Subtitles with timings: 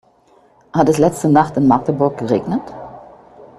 [0.73, 2.63] Hat es letzte Nacht in Magdeburg geregnet?